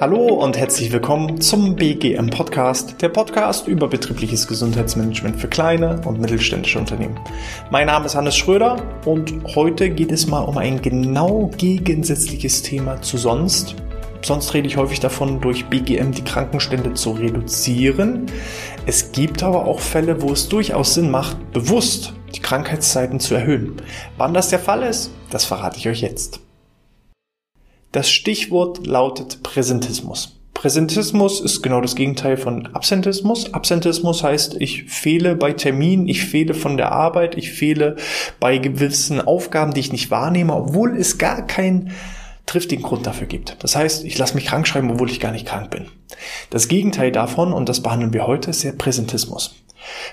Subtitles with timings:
[0.00, 6.20] Hallo und herzlich willkommen zum BGM Podcast, der Podcast über betriebliches Gesundheitsmanagement für kleine und
[6.20, 7.18] mittelständische Unternehmen.
[7.72, 13.02] Mein Name ist Hannes Schröder und heute geht es mal um ein genau gegensätzliches Thema
[13.02, 13.74] zu sonst.
[14.22, 18.26] Sonst rede ich häufig davon, durch BGM die Krankenstände zu reduzieren.
[18.86, 23.82] Es gibt aber auch Fälle, wo es durchaus Sinn macht, bewusst die Krankheitszeiten zu erhöhen.
[24.16, 26.38] Wann das der Fall ist, das verrate ich euch jetzt.
[27.92, 30.38] Das Stichwort lautet Präsentismus.
[30.52, 33.54] Präsentismus ist genau das Gegenteil von Absentismus.
[33.54, 37.96] Absentismus heißt, ich fehle bei Terminen, ich fehle von der Arbeit, ich fehle
[38.40, 41.92] bei gewissen Aufgaben, die ich nicht wahrnehme, obwohl es gar keinen
[42.44, 43.56] triftigen Grund dafür gibt.
[43.60, 45.86] Das heißt, ich lasse mich krank schreiben, obwohl ich gar nicht krank bin.
[46.50, 49.54] Das Gegenteil davon, und das behandeln wir heute, ist der Präsentismus.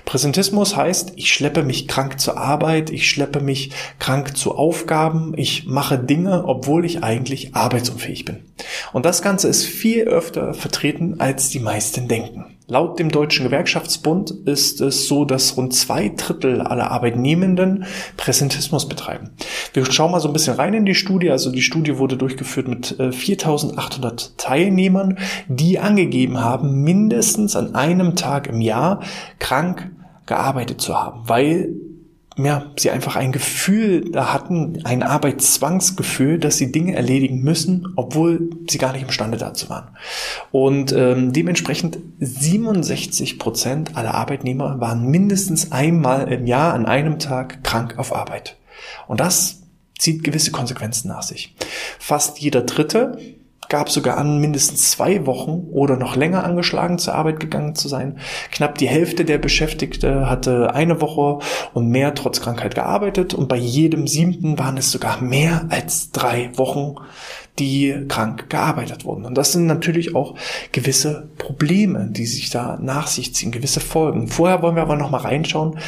[0.04, 5.66] Präsentismus heißt, ich schleppe mich krank zur Arbeit, ich schleppe mich krank zu Aufgaben, ich
[5.66, 8.44] mache Dinge, obwohl ich eigentlich arbeitsunfähig bin.
[8.92, 12.55] Und das Ganze ist viel öfter vertreten, als die meisten denken.
[12.68, 17.84] Laut dem Deutschen Gewerkschaftsbund ist es so, dass rund zwei Drittel aller Arbeitnehmenden
[18.16, 19.30] Präsentismus betreiben.
[19.72, 21.30] Wir schauen mal so ein bisschen rein in die Studie.
[21.30, 28.16] Also die Studie wurde durchgeführt mit 4800 äh, Teilnehmern, die angegeben haben, mindestens an einem
[28.16, 29.00] Tag im Jahr
[29.38, 29.92] krank
[30.26, 31.72] gearbeitet zu haben, weil
[32.38, 38.50] ja, sie einfach ein Gefühl da hatten, ein Arbeitszwangsgefühl, dass sie Dinge erledigen müssen, obwohl
[38.68, 39.88] sie gar nicht imstande dazu waren.
[40.52, 47.64] Und ähm, dementsprechend 67 Prozent aller Arbeitnehmer waren mindestens einmal im Jahr an einem Tag
[47.64, 48.58] krank auf Arbeit.
[49.06, 49.62] Und das
[49.98, 51.54] zieht gewisse Konsequenzen nach sich.
[51.98, 53.18] Fast jeder Dritte
[53.68, 58.18] gab sogar an, mindestens zwei Wochen oder noch länger angeschlagen zur Arbeit gegangen zu sein.
[58.50, 63.56] Knapp die Hälfte der Beschäftigte hatte eine Woche und mehr trotz Krankheit gearbeitet und bei
[63.56, 66.96] jedem siebten waren es sogar mehr als drei Wochen,
[67.58, 69.24] die krank gearbeitet wurden.
[69.24, 70.34] Und das sind natürlich auch
[70.72, 74.28] gewisse Probleme, die sich da nach sich ziehen, gewisse Folgen.
[74.28, 75.78] Vorher wollen wir aber noch mal reinschauen,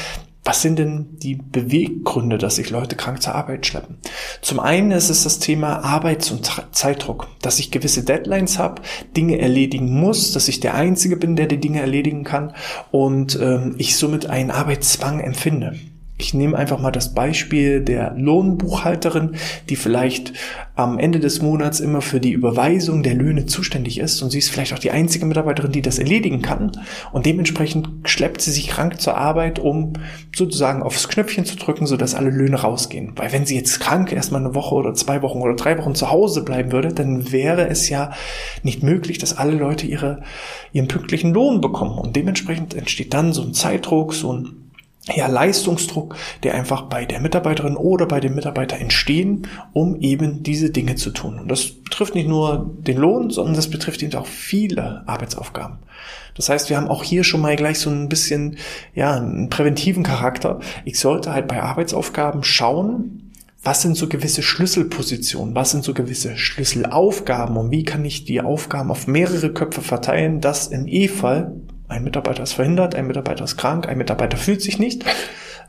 [0.49, 3.99] was sind denn die Beweggründe, dass sich Leute krank zur Arbeit schleppen?
[4.41, 8.81] Zum einen ist es das Thema Arbeits- und Zeitdruck, dass ich gewisse Deadlines habe,
[9.15, 12.55] Dinge erledigen muss, dass ich der Einzige bin, der die Dinge erledigen kann
[12.91, 15.75] und ähm, ich somit einen Arbeitszwang empfinde.
[16.21, 19.37] Ich nehme einfach mal das Beispiel der Lohnbuchhalterin,
[19.69, 20.33] die vielleicht
[20.75, 24.51] am Ende des Monats immer für die Überweisung der Löhne zuständig ist und sie ist
[24.51, 26.73] vielleicht auch die einzige Mitarbeiterin, die das erledigen kann
[27.13, 29.93] und dementsprechend schleppt sie sich krank zur Arbeit, um
[30.35, 33.13] sozusagen aufs Knöpfchen zu drücken, sodass alle Löhne rausgehen.
[33.15, 36.11] Weil wenn sie jetzt krank erstmal eine Woche oder zwei Wochen oder drei Wochen zu
[36.11, 38.11] Hause bleiben würde, dann wäre es ja
[38.65, 40.23] nicht möglich, dass alle Leute ihre,
[40.73, 44.58] ihren pünktlichen Lohn bekommen und dementsprechend entsteht dann so ein Zeitdruck, so ein
[45.15, 50.71] ja, Leistungsdruck, der einfach bei der Mitarbeiterin oder bei dem Mitarbeiter entstehen, um eben diese
[50.71, 51.39] Dinge zu tun.
[51.39, 55.79] Und das betrifft nicht nur den Lohn, sondern das betrifft eben auch viele Arbeitsaufgaben.
[56.35, 58.59] Das heißt, wir haben auch hier schon mal gleich so ein bisschen,
[58.95, 60.61] ja, einen präventiven Charakter.
[60.85, 63.33] Ich sollte halt bei Arbeitsaufgaben schauen,
[63.65, 68.41] was sind so gewisse Schlüsselpositionen, was sind so gewisse Schlüsselaufgaben und wie kann ich die
[68.41, 71.53] Aufgaben auf mehrere Köpfe verteilen, dass im E-Fall
[71.89, 75.05] ein Mitarbeiter ist verhindert, ein Mitarbeiter ist krank, ein Mitarbeiter fühlt sich nicht,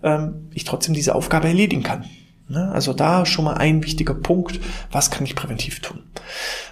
[0.03, 2.05] ähm, ich trotzdem diese Aufgabe erledigen kann.
[2.47, 2.71] Ne?
[2.71, 4.59] Also da schon mal ein wichtiger Punkt,
[4.91, 6.03] was kann ich präventiv tun.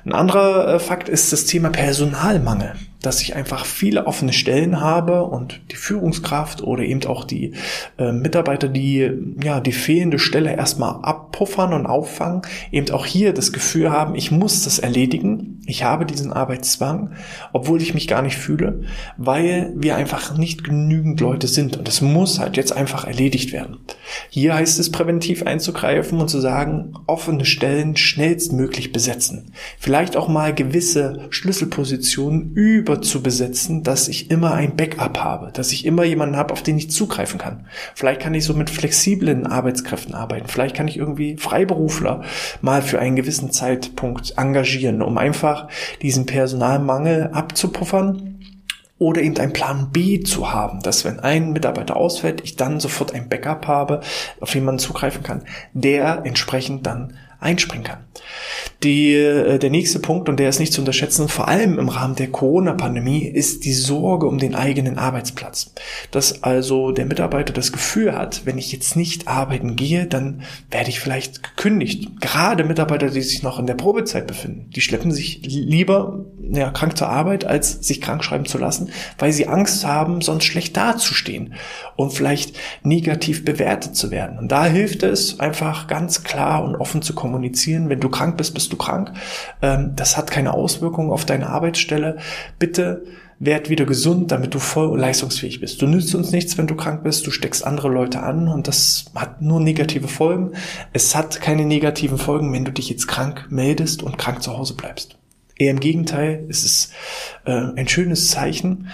[0.05, 5.23] Ein anderer äh, Fakt ist das Thema Personalmangel dass ich einfach viele offene Stellen habe
[5.23, 7.53] und die Führungskraft oder eben auch die
[7.97, 9.09] äh, Mitarbeiter, die
[9.41, 10.99] ja die fehlende Stelle erstmal
[11.37, 16.05] abpuffern und auffangen, eben auch hier das Gefühl haben, ich muss das erledigen, ich habe
[16.05, 17.11] diesen Arbeitszwang,
[17.53, 18.81] obwohl ich mich gar nicht fühle,
[19.17, 23.77] weil wir einfach nicht genügend Leute sind und es muss halt jetzt einfach erledigt werden.
[24.29, 29.51] Hier heißt es präventiv einzugreifen und zu sagen, offene Stellen schnellstmöglich besetzen.
[29.77, 35.71] Vielleicht auch mal gewisse Schlüsselpositionen über zu besetzen, dass ich immer ein Backup habe, dass
[35.71, 37.67] ich immer jemanden habe, auf den ich zugreifen kann.
[37.93, 40.47] Vielleicht kann ich so mit flexiblen Arbeitskräften arbeiten.
[40.47, 42.23] Vielleicht kann ich irgendwie Freiberufler
[42.61, 45.67] mal für einen gewissen Zeitpunkt engagieren, um einfach
[46.01, 48.39] diesen Personalmangel abzupuffern
[48.99, 53.13] oder eben einen Plan B zu haben, dass wenn ein Mitarbeiter ausfällt, ich dann sofort
[53.13, 54.01] ein Backup habe,
[54.39, 55.43] auf den man zugreifen kann,
[55.73, 57.99] der entsprechend dann einspringen kann.
[58.83, 62.15] Die, äh, der nächste Punkt, und der ist nicht zu unterschätzen, vor allem im Rahmen
[62.15, 65.73] der Corona-Pandemie, ist die Sorge um den eigenen Arbeitsplatz.
[66.11, 70.89] Dass also der Mitarbeiter das Gefühl hat, wenn ich jetzt nicht arbeiten gehe, dann werde
[70.89, 72.21] ich vielleicht gekündigt.
[72.21, 76.97] Gerade Mitarbeiter, die sich noch in der Probezeit befinden, die schleppen sich lieber ja, krank
[76.97, 81.55] zur Arbeit, als sich krank schreiben zu lassen, weil sie Angst haben, sonst schlecht dazustehen
[81.95, 84.37] und vielleicht negativ bewertet zu werden.
[84.37, 87.89] Und da hilft es einfach ganz klar und offen zu kommunizieren.
[87.89, 89.13] Wenn du krank bist, bist du krank.
[89.61, 92.17] Ähm, das hat keine Auswirkungen auf deine Arbeitsstelle.
[92.59, 93.03] Bitte
[93.39, 95.81] werd wieder gesund, damit du voll leistungsfähig bist.
[95.81, 99.05] Du nützt uns nichts, wenn du krank bist, du steckst andere Leute an und das
[99.13, 100.53] hat nur negative Folgen.
[100.91, 104.73] Es hat keine negativen Folgen, wenn du dich jetzt krank meldest und krank zu Hause
[104.73, 105.17] bleibst.
[105.55, 106.93] Eher im Gegenteil, es ist
[107.45, 108.89] äh, ein schönes Zeichen,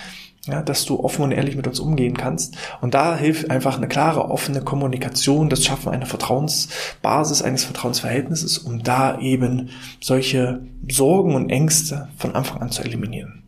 [0.46, 2.56] ja, dass du offen und ehrlich mit uns umgehen kannst.
[2.82, 8.84] Und da hilft einfach eine klare, offene Kommunikation, das Schaffen einer Vertrauensbasis, eines Vertrauensverhältnisses, um
[8.84, 9.70] da eben
[10.02, 13.44] solche Sorgen und Ängste von Anfang an zu eliminieren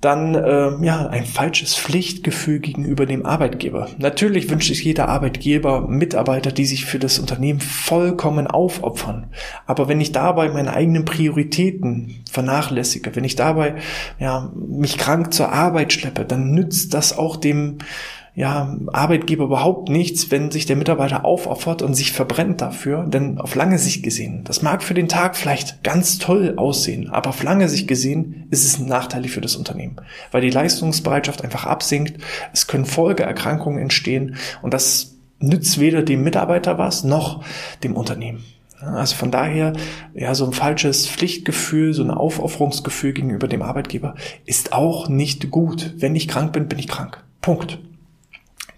[0.00, 3.88] dann äh, ja ein falsches Pflichtgefühl gegenüber dem Arbeitgeber.
[3.98, 9.26] Natürlich wünscht sich jeder Arbeitgeber Mitarbeiter, die sich für das Unternehmen vollkommen aufopfern.
[9.66, 13.74] Aber wenn ich dabei meine eigenen Prioritäten vernachlässige, wenn ich dabei
[14.20, 17.78] ja mich krank zur Arbeit schleppe, dann nützt das auch dem
[18.34, 23.54] ja, Arbeitgeber überhaupt nichts, wenn sich der Mitarbeiter aufopfert und sich verbrennt dafür, denn auf
[23.54, 27.68] lange Sicht gesehen, das mag für den Tag vielleicht ganz toll aussehen, aber auf lange
[27.68, 29.96] Sicht gesehen ist es nachteilig für das Unternehmen,
[30.30, 32.22] weil die Leistungsbereitschaft einfach absinkt,
[32.52, 37.42] es können Folgeerkrankungen entstehen und das nützt weder dem Mitarbeiter was noch
[37.82, 38.44] dem Unternehmen.
[38.80, 39.72] Also von daher,
[40.14, 44.14] ja, so ein falsches Pflichtgefühl, so ein Aufopferungsgefühl gegenüber dem Arbeitgeber
[44.46, 45.94] ist auch nicht gut.
[45.96, 47.24] Wenn ich krank bin, bin ich krank.
[47.40, 47.80] Punkt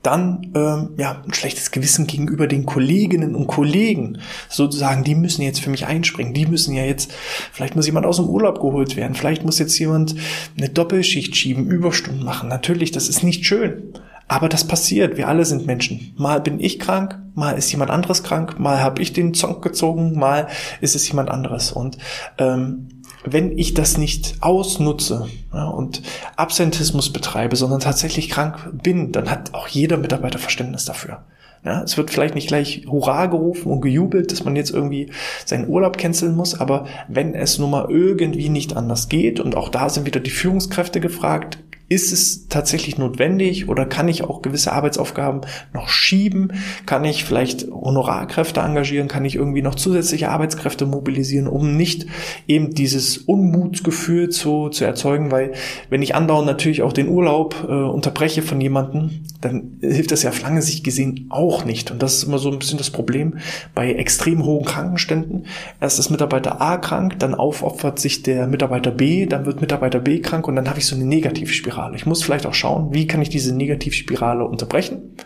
[0.02, 4.19] dann ähm, ja ein schlechtes Gewissen gegenüber den Kolleginnen und Kollegen.
[4.49, 6.32] Sozusagen die müssen jetzt für mich einspringen.
[6.32, 7.12] Die müssen ja jetzt
[7.52, 9.14] vielleicht muss jemand aus dem Urlaub geholt werden.
[9.14, 10.14] Vielleicht muss jetzt jemand
[10.56, 12.49] eine Doppelschicht schieben Überstunden machen.
[12.49, 13.93] Natürlich das ist nicht schön.
[14.26, 15.17] Aber das passiert.
[15.17, 16.14] Wir alle sind Menschen.
[16.17, 20.19] Mal bin ich krank mal ist jemand anderes krank mal habe ich den Zonk gezogen
[20.19, 20.49] mal
[20.81, 21.73] ist es jemand anderes.
[21.73, 21.99] Und
[22.38, 26.02] ähm, wenn ich das nicht ausnutze ja, und
[26.37, 31.22] Absentismus betreibe, sondern tatsächlich krank bin, dann hat auch jeder Mitarbeiter Verständnis dafür.
[31.62, 35.11] Ja, es wird vielleicht nicht gleich Hurra gerufen und gejubelt, dass man jetzt irgendwie
[35.44, 39.69] seinen Urlaub canceln muss, aber wenn es nun mal irgendwie nicht anders geht, und auch
[39.69, 41.58] da sind wieder die Führungskräfte gefragt,
[41.91, 45.41] ist es tatsächlich notwendig oder kann ich auch gewisse Arbeitsaufgaben
[45.75, 46.53] noch schieben?
[46.87, 49.09] Kann ich vielleicht Honorarkräfte engagieren?
[49.09, 52.07] Kann ich irgendwie noch zusätzliche Arbeitskräfte mobilisieren, um nicht
[52.47, 55.33] eben dieses Unmutsgefühl zu, zu erzeugen?
[55.33, 55.51] Weil
[55.89, 60.31] wenn ich andauernd natürlich auch den Urlaub äh, unterbreche von jemandem, dann hilft das ja
[60.31, 61.91] auf lange Sicht gesehen auch nicht.
[61.91, 63.39] Und das ist immer so ein bisschen das Problem
[63.75, 65.47] bei extrem hohen Krankenständen.
[65.81, 70.21] Erst ist Mitarbeiter A krank, dann aufopfert sich der Mitarbeiter B, dann wird Mitarbeiter B
[70.21, 71.80] krank und dann habe ich so eine Negativspirale.
[71.81, 71.97] Negativspirale.
[71.97, 75.17] Ich muss vielleicht auch schauen, wie kann ich diese Negativspirale unterbrechen?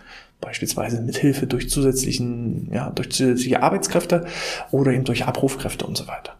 [0.41, 4.27] Beispielsweise mit Hilfe durch zusätzlichen, ja, durch zusätzliche Arbeitskräfte
[4.71, 6.35] oder eben durch Abrufkräfte und so weiter.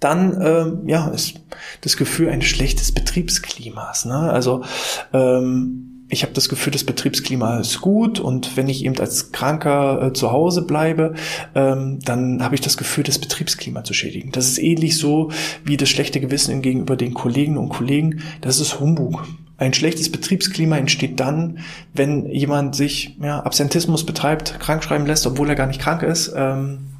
[0.00, 1.40] Dann ähm, ja ist
[1.82, 4.04] das Gefühl eines schlechtes Betriebsklimas.
[4.04, 4.16] Ne?
[4.16, 4.64] Also
[5.12, 10.00] ähm, ich habe das Gefühl, das Betriebsklima ist gut und wenn ich eben als Kranker
[10.00, 11.14] äh, zu Hause bleibe,
[11.54, 14.32] ähm, dann habe ich das Gefühl, das Betriebsklima zu schädigen.
[14.32, 15.30] Das ist ähnlich so
[15.64, 18.22] wie das schlechte Gewissen gegenüber den Kolleginnen und Kollegen.
[18.40, 19.26] Das ist Humbug.
[19.56, 21.58] Ein schlechtes Betriebsklima entsteht dann,
[21.92, 26.32] wenn jemand sich ja, Absentismus betreibt, krankschreiben lässt, obwohl er gar nicht krank ist.
[26.36, 26.93] Ähm,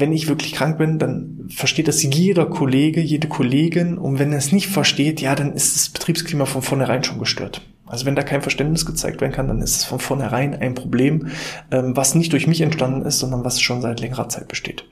[0.00, 3.98] wenn ich wirklich krank bin, dann versteht das jeder Kollege, jede Kollegin.
[3.98, 7.62] Und wenn er es nicht versteht, ja, dann ist das Betriebsklima von vornherein schon gestört.
[7.86, 11.28] Also wenn da kein Verständnis gezeigt werden kann, dann ist es von vornherein ein Problem,
[11.70, 14.84] ähm, was nicht durch mich entstanden ist, sondern was schon seit längerer Zeit besteht.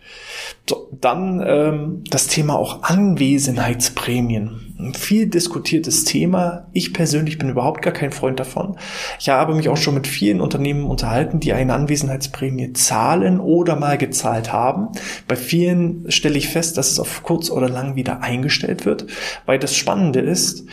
[0.68, 4.74] So, dann ähm, das Thema auch Anwesenheitsprämien.
[4.78, 6.68] Ein viel diskutiertes Thema.
[6.72, 8.76] Ich persönlich bin überhaupt gar kein Freund davon.
[9.18, 13.98] Ich habe mich auch schon mit vielen Unternehmen unterhalten, die eine Anwesenheitsprämie zahlen oder mal
[13.98, 14.88] gezahlt haben.
[15.28, 19.06] Bei vielen stelle ich fest, dass es auf kurz oder lang wieder eingestellt wird,
[19.46, 20.64] weil das Spannende ist,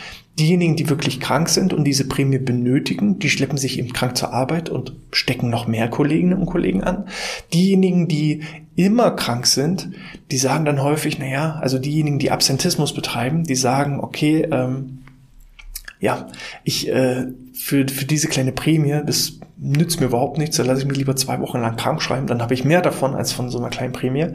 [0.42, 4.34] Diejenigen, die wirklich krank sind und diese Prämie benötigen, die schleppen sich eben krank zur
[4.34, 7.06] Arbeit und stecken noch mehr Kolleginnen und Kollegen an.
[7.54, 8.42] Diejenigen, die
[8.76, 9.92] immer krank sind,
[10.32, 15.01] die sagen dann häufig, naja, also diejenigen, die Absentismus betreiben, die sagen, okay, ähm,
[16.02, 16.28] ja,
[16.64, 20.88] ich äh, für, für diese kleine Prämie, das nützt mir überhaupt nichts, dann lasse ich
[20.88, 23.60] mich lieber zwei Wochen lang krank schreiben, dann habe ich mehr davon als von so
[23.60, 24.30] einer kleinen Prämie.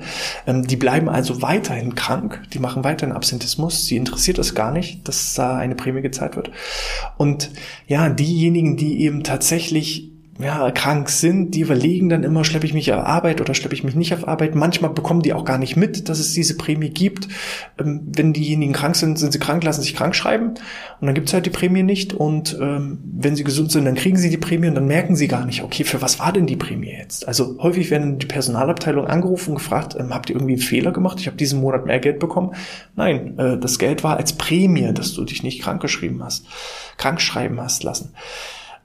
[0.46, 5.08] Ähm, die bleiben also weiterhin krank, die machen weiterhin Absentismus, sie interessiert es gar nicht,
[5.08, 6.52] dass da eine Prämie gezahlt wird.
[7.16, 7.50] Und
[7.88, 12.92] ja, diejenigen, die eben tatsächlich ja, krank sind, die überlegen dann immer, schleppe ich mich
[12.92, 14.54] auf Arbeit oder schleppe ich mich nicht auf Arbeit.
[14.54, 17.28] Manchmal bekommen die auch gar nicht mit, dass es diese Prämie gibt.
[17.78, 20.48] Ähm, wenn diejenigen krank sind, sind sie krank, lassen sich krank schreiben
[21.00, 22.12] und dann gibt's halt die Prämie nicht.
[22.12, 25.28] Und ähm, wenn sie gesund sind, dann kriegen sie die Prämie und dann merken sie
[25.28, 27.26] gar nicht, okay, für was war denn die Prämie jetzt?
[27.26, 31.18] Also häufig werden die Personalabteilung angerufen und gefragt, ähm, habt ihr irgendwie einen Fehler gemacht?
[31.20, 32.54] Ich habe diesen Monat mehr Geld bekommen.
[32.94, 36.46] Nein, äh, das Geld war als Prämie, dass du dich nicht krank geschrieben hast,
[36.98, 38.12] krank schreiben hast lassen.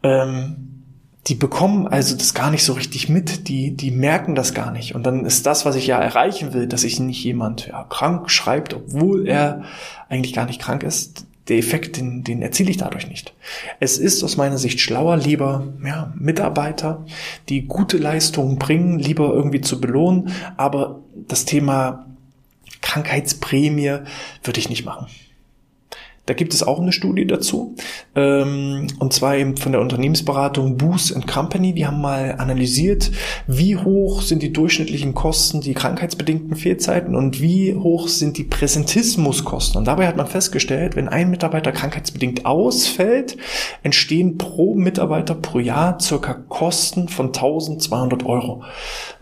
[0.04, 0.82] Ähm,
[1.28, 4.96] die bekommen also das gar nicht so richtig mit, die, die merken das gar nicht.
[4.96, 8.32] Und dann ist das, was ich ja erreichen will, dass sich nicht jemand ja, krank
[8.32, 9.64] schreibt, obwohl er
[10.10, 13.34] eigentlich gar nicht krank ist, der Effekt, den, den erziele ich dadurch nicht.
[13.80, 17.06] Es ist aus meiner Sicht schlauer, lieber ja, Mitarbeiter,
[17.50, 22.06] die gute Leistungen bringen, lieber irgendwie zu belohnen, aber das Thema
[22.82, 24.00] Krankheitsprämie
[24.44, 25.08] würde ich nicht machen.
[26.28, 27.76] Da gibt es auch eine Studie dazu,
[28.16, 31.74] ähm, und zwar eben von der Unternehmensberatung Boost Company.
[31.74, 33.12] Die haben mal analysiert,
[33.48, 39.80] wie hoch sind die durchschnittlichen Kosten, die krankheitsbedingten Fehlzeiten und wie hoch sind die Präsentismuskosten.
[39.80, 43.38] Und dabei hat man festgestellt, wenn ein Mitarbeiter krankheitsbedingt ausfällt,
[43.82, 48.64] entstehen pro Mitarbeiter pro Jahr circa Kosten von 1200 Euro.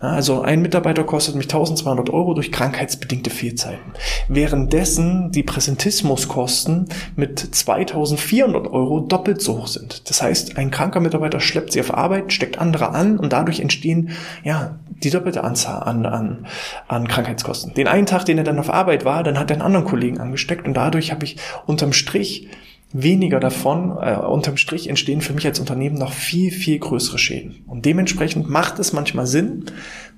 [0.00, 3.92] Also ein Mitarbeiter kostet mich 1200 Euro durch krankheitsbedingte Fehlzeiten.
[4.28, 10.08] Währenddessen die Präsentismuskosten mit 2400 Euro doppelt so hoch sind.
[10.08, 14.10] Das heißt, ein kranker Mitarbeiter schleppt sie auf Arbeit, steckt andere an und dadurch entstehen,
[14.44, 16.46] ja, die doppelte Anzahl an, an,
[16.88, 17.74] an Krankheitskosten.
[17.74, 20.18] Den einen Tag, den er dann auf Arbeit war, dann hat er einen anderen Kollegen
[20.18, 22.48] angesteckt und dadurch habe ich unterm Strich
[22.92, 27.62] weniger davon, äh, unterm Strich entstehen für mich als Unternehmen noch viel, viel größere Schäden.
[27.66, 29.66] Und dementsprechend macht es manchmal Sinn,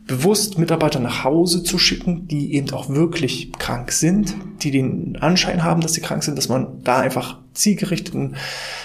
[0.06, 5.62] bewusst Mitarbeiter nach Hause zu schicken, die eben auch wirklich krank sind, die den Anschein
[5.62, 8.36] haben, dass sie krank sind, dass man da einfach zielgerichteten,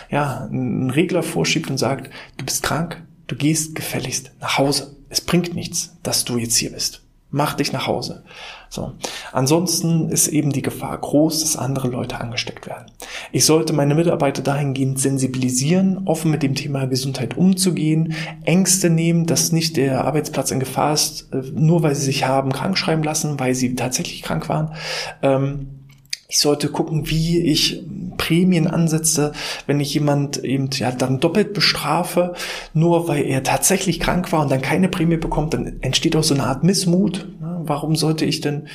[0.10, 4.96] ja, einen Regler vorschiebt und sagt, du bist krank, du gehst gefälligst nach Hause.
[5.10, 7.04] Es bringt nichts, dass du jetzt hier bist.
[7.30, 8.24] Mach dich nach Hause.
[8.70, 8.94] So.
[9.32, 12.92] Ansonsten ist eben die Gefahr groß, dass andere Leute angesteckt werden.
[13.32, 19.52] Ich sollte meine Mitarbeiter dahingehend sensibilisieren, offen mit dem Thema Gesundheit umzugehen, Ängste nehmen, dass
[19.52, 23.40] nicht der Arbeitsplatz in Gefahr ist, äh, nur weil sie sich haben krank schreiben lassen,
[23.40, 24.74] weil sie tatsächlich krank waren.
[25.22, 25.78] Ähm,
[26.30, 27.86] ich sollte gucken, wie ich
[28.18, 29.32] Prämien ansetze,
[29.66, 32.34] wenn ich jemand eben ja dann doppelt bestrafe,
[32.74, 36.34] nur weil er tatsächlich krank war und dann keine Prämie bekommt, dann entsteht auch so
[36.34, 37.30] eine Art Missmut.
[37.68, 38.68] Warum sollte ich denn,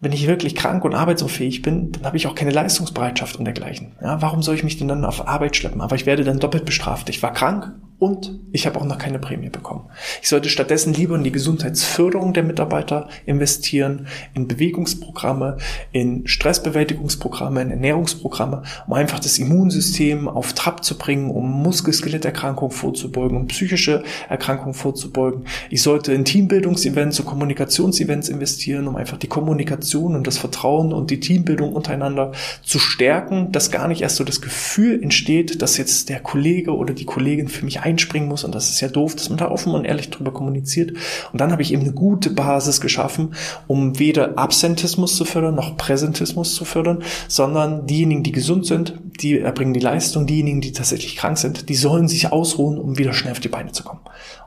[0.00, 3.92] wenn ich wirklich krank und arbeitsunfähig bin, dann habe ich auch keine Leistungsbereitschaft und dergleichen.
[4.02, 5.80] Ja, warum soll ich mich denn dann auf Arbeit schleppen?
[5.80, 7.08] Aber ich werde dann doppelt bestraft.
[7.08, 7.72] Ich war krank
[8.04, 9.86] und ich habe auch noch keine Prämie bekommen.
[10.20, 15.56] Ich sollte stattdessen lieber in die Gesundheitsförderung der Mitarbeiter investieren, in Bewegungsprogramme,
[15.90, 23.38] in Stressbewältigungsprogramme, in Ernährungsprogramme, um einfach das Immunsystem auf Trab zu bringen, um Muskel-Skeletterkrankungen vorzubeugen,
[23.38, 25.46] um psychische Erkrankungen vorzubeugen.
[25.70, 31.10] Ich sollte in Teambildungsevents und Kommunikationsevents investieren, um einfach die Kommunikation und das Vertrauen und
[31.10, 32.32] die Teambildung untereinander
[32.62, 36.92] zu stärken, dass gar nicht erst so das Gefühl entsteht, dass jetzt der Kollege oder
[36.92, 39.72] die Kollegin für mich einspringen muss und das ist ja doof, dass man da offen
[39.72, 40.92] und ehrlich drüber kommuniziert.
[41.32, 43.34] Und dann habe ich eben eine gute Basis geschaffen,
[43.66, 49.38] um weder Absentismus zu fördern noch Präsentismus zu fördern, sondern diejenigen, die gesund sind, die
[49.38, 53.32] erbringen die Leistung, diejenigen, die tatsächlich krank sind, die sollen sich ausruhen, um wieder schnell
[53.32, 54.00] auf die Beine zu kommen.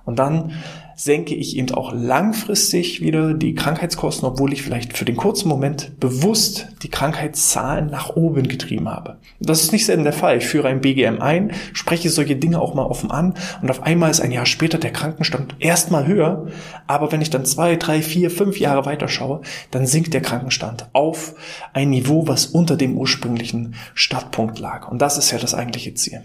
[0.07, 0.53] Und dann
[0.95, 5.99] senke ich eben auch langfristig wieder die Krankheitskosten, obwohl ich vielleicht für den kurzen Moment
[5.99, 9.17] bewusst die Krankheitszahlen nach oben getrieben habe.
[9.39, 10.37] Das ist nicht selten der Fall.
[10.37, 14.09] Ich führe ein BGM ein, spreche solche Dinge auch mal offen an und auf einmal
[14.09, 16.47] ist ein Jahr später der Krankenstand erstmal höher,
[16.87, 20.87] aber wenn ich dann zwei, drei, vier, fünf Jahre weiter schaue, dann sinkt der Krankenstand
[20.93, 21.35] auf
[21.73, 24.89] ein Niveau, was unter dem ursprünglichen Startpunkt lag.
[24.89, 26.23] Und das ist ja das eigentliche Ziel.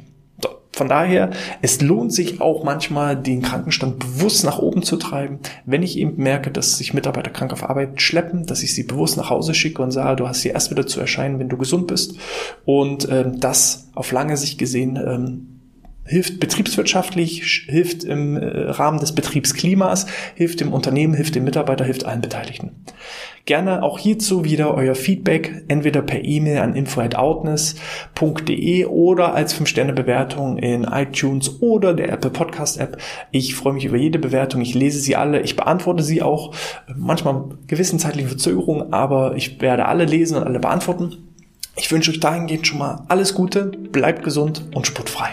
[0.75, 5.41] Von daher, es lohnt sich auch manchmal, den Krankenstand bewusst nach oben zu treiben.
[5.67, 9.19] Wenn ich eben merke, dass sich Mitarbeiter krank auf Arbeit schleppen, dass ich sie bewusst
[9.19, 11.89] nach Hause schicke und sage, du hast hier erst wieder zu erscheinen, wenn du gesund
[11.89, 12.17] bist.
[12.65, 15.52] Und ähm, das auf lange Sicht gesehen ähm,
[16.05, 22.05] hilft betriebswirtschaftlich, hilft im äh, Rahmen des Betriebsklimas, hilft dem Unternehmen, hilft dem Mitarbeiter, hilft
[22.05, 22.73] allen Beteiligten.
[23.45, 30.85] Gerne auch hierzu wieder euer Feedback, entweder per E-Mail an info@outness.de oder als 5-Sterne-Bewertung in
[30.85, 32.99] iTunes oder der Apple Podcast App.
[33.33, 36.55] Ich freue mich über jede Bewertung, ich lese sie alle, ich beantworte sie auch,
[36.97, 41.17] manchmal gewissen zeitlichen Verzögerungen, aber ich werde alle lesen und alle beantworten.
[41.75, 45.31] Ich wünsche euch dahingehend schon mal alles Gute, bleibt gesund und sportfrei.